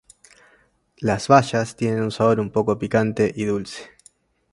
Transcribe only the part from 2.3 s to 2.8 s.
un poco